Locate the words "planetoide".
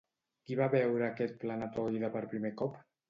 1.43-2.11